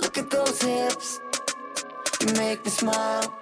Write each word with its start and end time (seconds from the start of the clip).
Look 0.00 0.18
at 0.18 0.30
those 0.30 0.62
hips. 0.62 1.20
You 2.20 2.32
make 2.34 2.64
me 2.64 2.70
smile. 2.70 3.34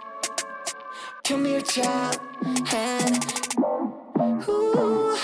Come 1.24 1.44
here, 1.44 1.60
child. 1.60 2.18
And 2.72 3.24
ooh. 4.48 5.16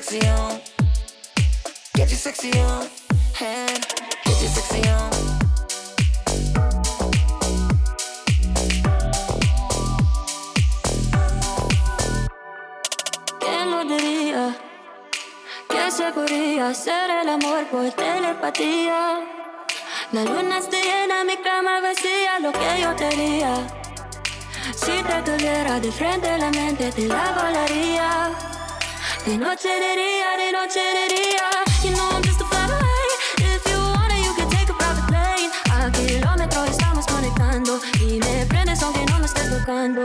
sexy 0.00 0.26
on. 0.28 0.60
Get 1.94 2.10
you 2.10 2.16
sexy 2.16 2.50
on. 2.58 2.88
Get 3.38 4.42
you 4.42 4.48
sexy 4.48 4.88
on. 4.88 5.10
se 15.90 16.12
podría 16.12 16.68
hacer 16.68 17.10
el 17.10 17.28
amor 17.28 17.66
por 17.66 17.90
telepatía. 17.90 19.20
La 20.12 20.24
luna 20.24 20.58
está 20.58 20.78
llena, 20.80 21.24
mi 21.24 21.36
cama 21.38 21.80
vacía, 21.80 22.38
lo 22.38 22.52
que 22.52 22.80
yo 22.80 22.94
quería. 22.94 23.66
Si 24.76 25.02
te 25.02 25.22
tuviera 25.22 25.80
de 25.80 25.90
frente 25.90 26.38
la 26.38 26.50
mente, 26.50 26.92
te 26.92 27.08
la 27.08 27.32
volaría. 27.32 28.59
De 29.26 29.36
noche 29.36 29.68
de 29.68 29.96
día, 29.96 30.36
de 30.38 30.50
noche 30.50 30.80
de 30.80 31.14
día. 31.14 31.50
You 31.84 31.90
know 31.94 32.08
I'm 32.10 32.22
just 32.22 32.40
a 32.40 32.44
fly 32.46 32.64
away. 32.64 33.54
If 33.54 33.66
you 33.70 33.78
want 33.78 34.12
it, 34.12 34.24
you 34.24 34.32
can 34.34 34.48
take 34.48 34.70
a 34.70 34.74
private 34.74 35.06
plane. 35.08 35.50
A 35.70 35.90
kilómetros 35.92 36.70
estamos 36.70 37.06
conectando. 37.06 37.80
Y 38.00 38.18
me 38.18 38.46
prendes 38.46 38.82
aunque 38.82 39.04
no 39.06 39.18
me 39.18 39.26
estés 39.26 39.50
tocando. 39.50 40.02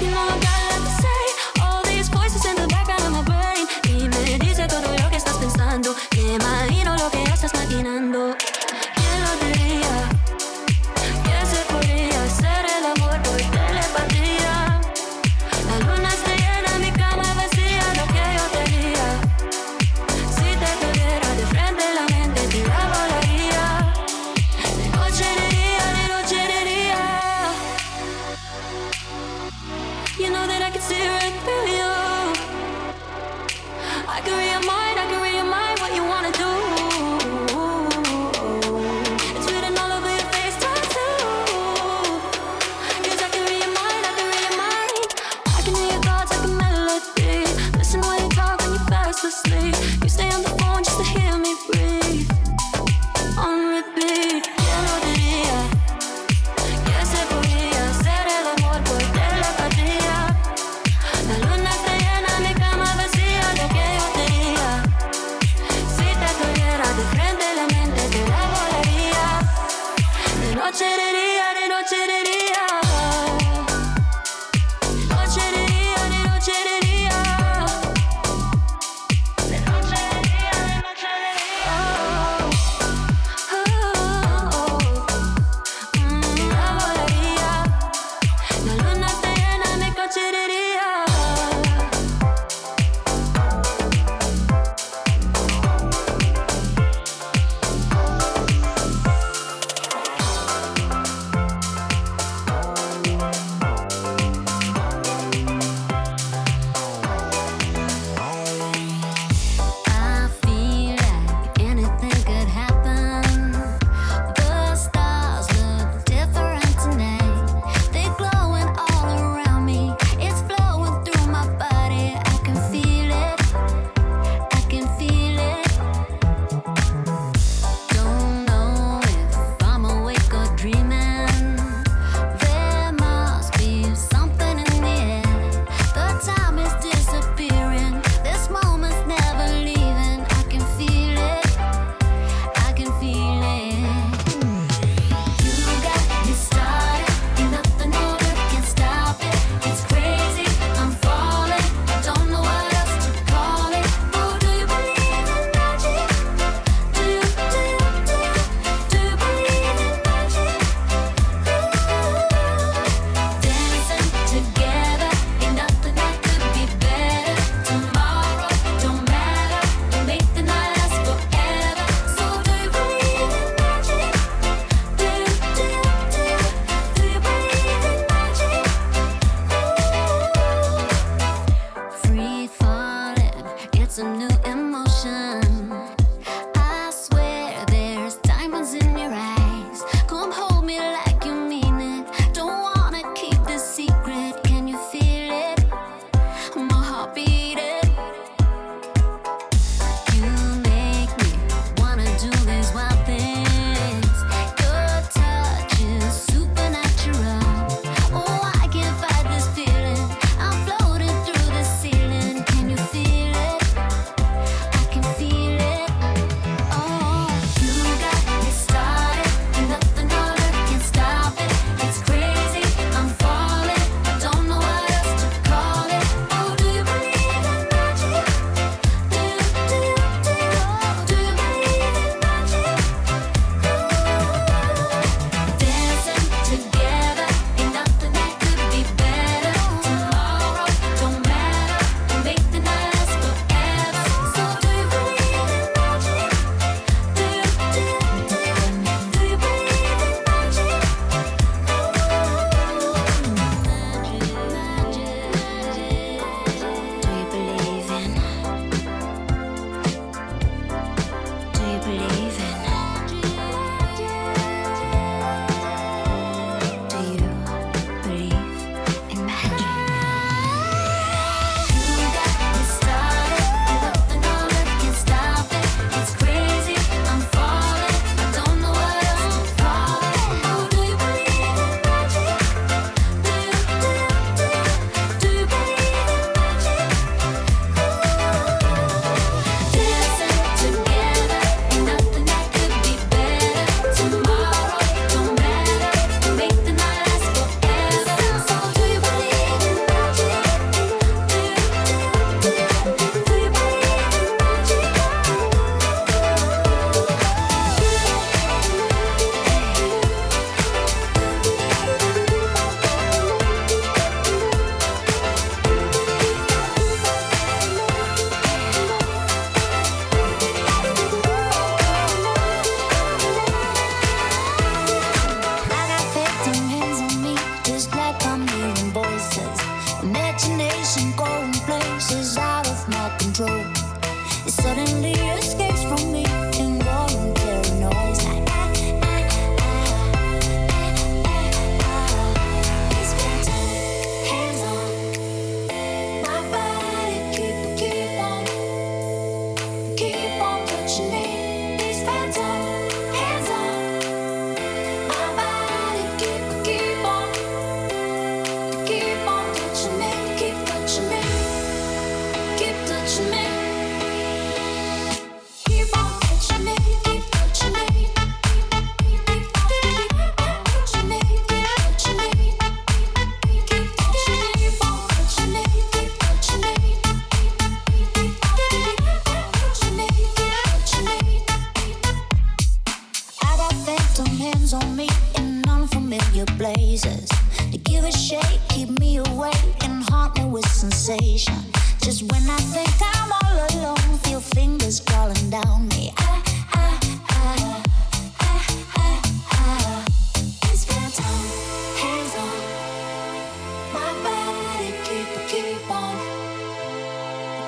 You 0.00 0.10
know 0.10 0.26
I 0.26 0.38
got 0.40 0.58
a 0.58 0.66
lot 0.70 0.82
to 0.84 0.92
say. 1.02 1.62
All 1.62 1.82
these 1.84 2.08
voices 2.10 2.44
in 2.44 2.56
the 2.56 2.66
background 2.66 3.04
of 3.04 3.12
my 3.12 3.22
brain. 3.22 3.68
Y 3.88 4.08
me 4.08 4.38
dice 4.38 4.66
todo 4.66 4.82
lo 4.82 5.08
que 5.08 5.16
estás 5.16 5.36
pensando. 5.36 5.94
Me 6.16 6.34
imagino 6.34 6.96
lo 6.96 7.10
que 7.10 7.22
estás 7.22 7.54
maquinando. 7.54 8.36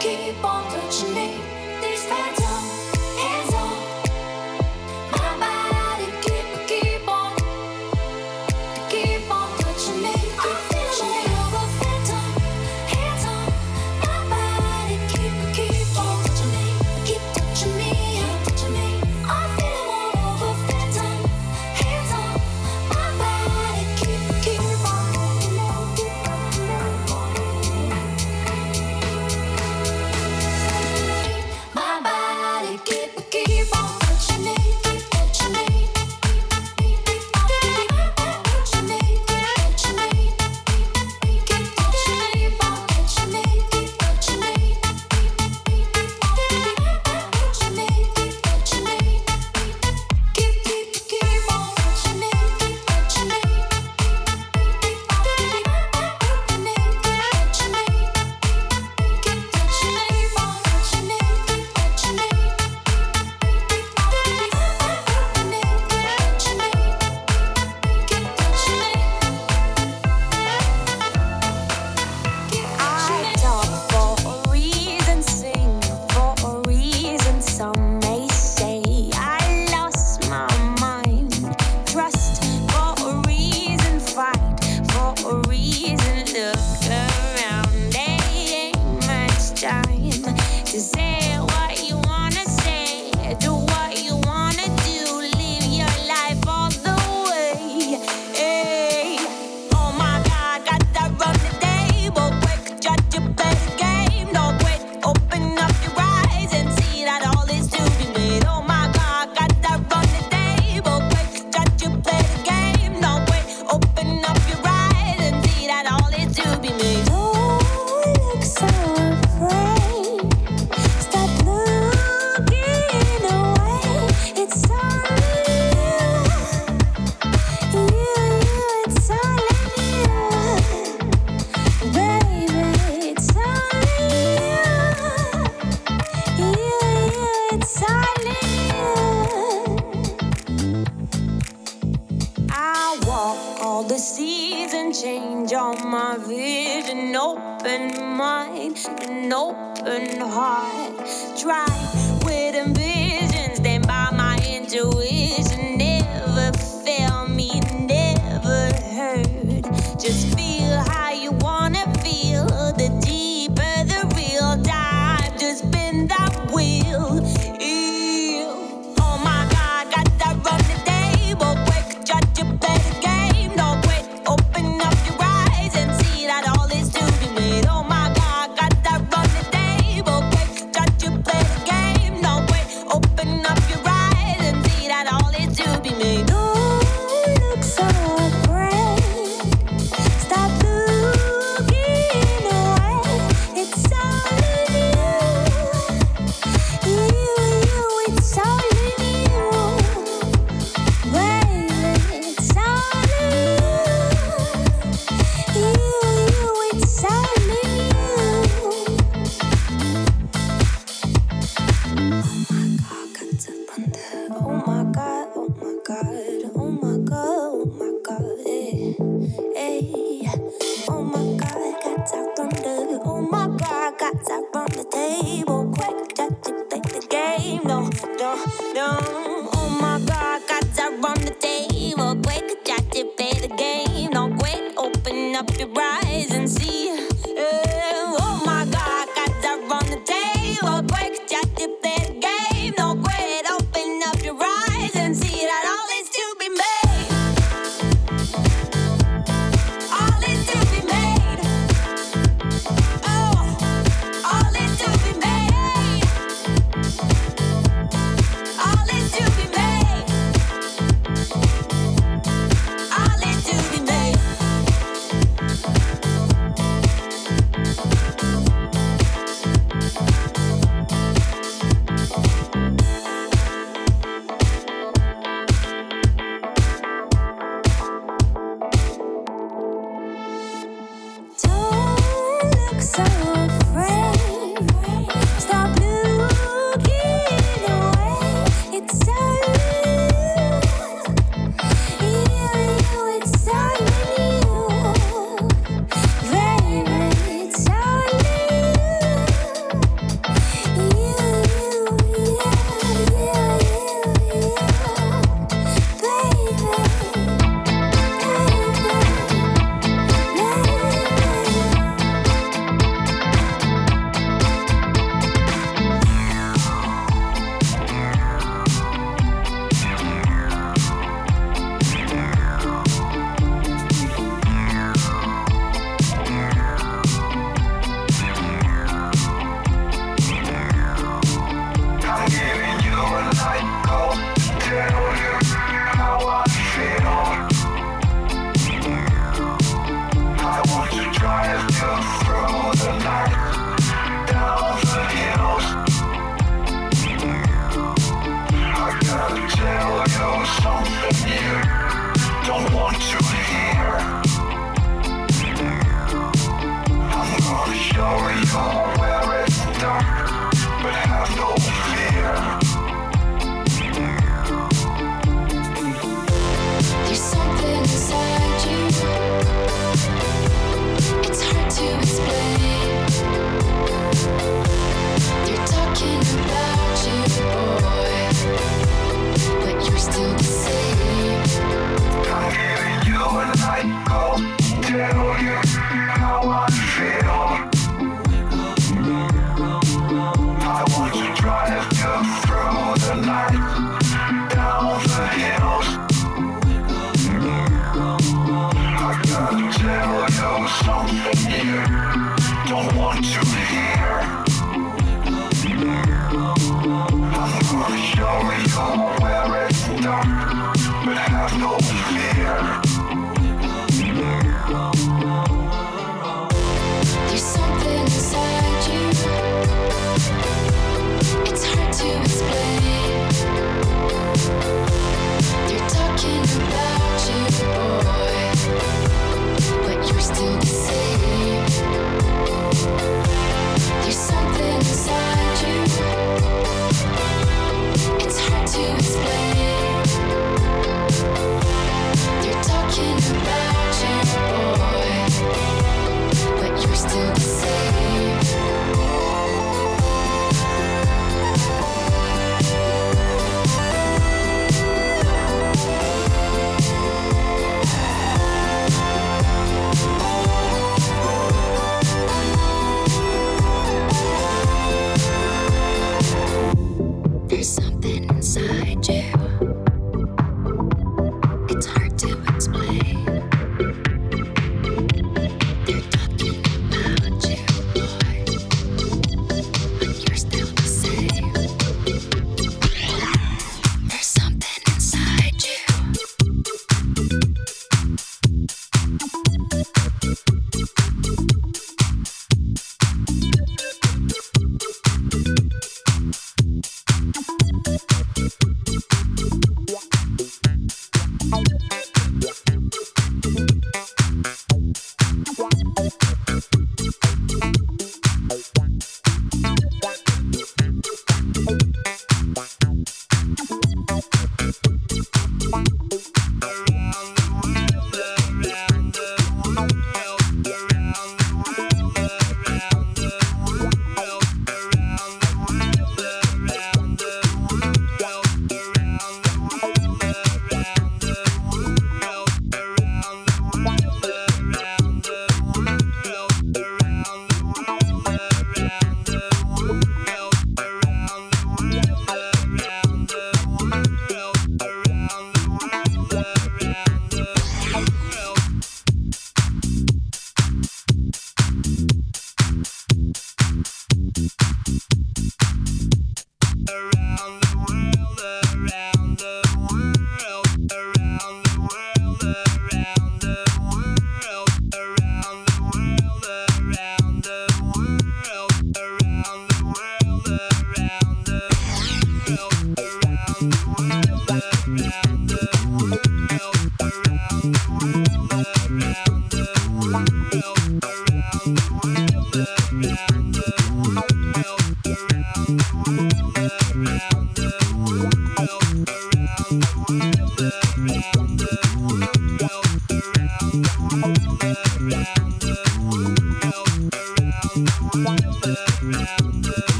Keep 0.00 0.44
on 0.44 0.64
touching 0.70 1.14
me. 1.14 1.40
These 1.80 2.04
phantom 2.04 2.47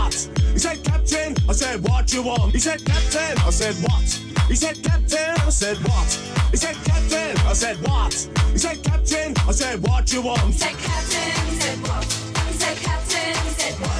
what? 0.00 0.14
He 0.52 0.58
said, 0.58 0.82
Captain, 0.84 1.36
I 1.48 1.52
said, 1.52 1.82
what 1.82 2.12
you 2.12 2.22
want? 2.22 2.52
He 2.52 2.58
said, 2.58 2.84
Captain, 2.84 3.36
I 3.46 3.50
said, 3.50 3.74
what? 3.84 4.08
He 4.48 4.56
said, 4.56 4.82
Captain, 4.82 5.34
I 5.46 5.50
said, 5.50 5.76
what? 5.78 6.10
He 6.50 6.56
said, 6.56 6.76
Captain, 6.84 7.36
I 7.46 7.52
said, 7.52 7.76
what? 7.86 8.14
He 8.52 8.58
said, 8.58 8.82
Captain, 8.82 9.34
I 9.48 9.52
said, 9.52 9.82
what 9.82 10.12
you 10.12 10.22
want? 10.22 10.40
He 10.40 10.52
said, 10.52 10.76
Captain, 10.78 11.30
he 11.46 11.60
said, 11.60 11.78
what? 11.88 12.04
He 12.04 12.52
said, 12.62 12.76
Captain, 12.78 13.34
he 13.44 13.50
said, 13.60 13.74
what? 13.80 13.99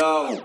low. 0.00 0.39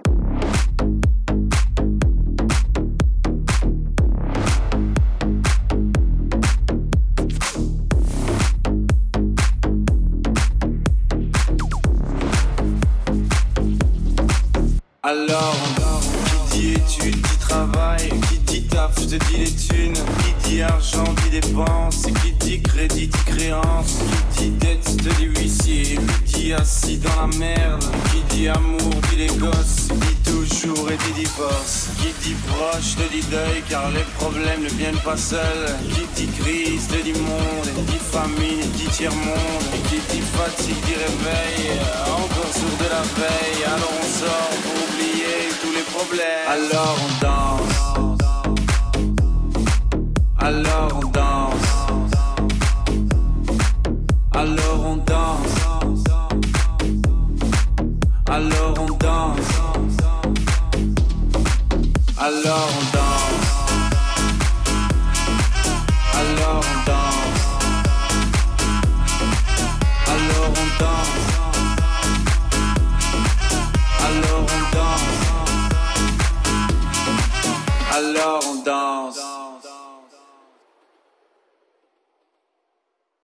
pas 35.15 35.21
seul. 35.21 35.65
Qui 35.93 36.05
dit 36.15 36.31
crise, 36.39 36.87
te 36.87 37.01
dit 37.01 37.13
monde 37.13 37.69
Dit 37.87 37.99
famine, 37.99 38.69
dit 38.75 38.89
tiers-monde 38.89 39.65
Qui 39.89 39.99
dit 40.11 40.21
fatigue, 40.21 40.81
dit 40.85 40.95
réveil 40.95 41.79
Encore 42.07 42.53
sourd 42.53 42.77
de 42.83 42.89
la 42.95 43.03
veille. 43.19 43.63
Alors 43.65 43.93
on 44.01 44.07
sort 44.19 44.55
pour 44.63 44.75
oublier 44.85 45.37
tous 45.61 45.71
les 45.71 45.85
problèmes. 45.93 46.47
Alors 46.47 46.97
on 47.05 47.25
danse. 47.25 47.34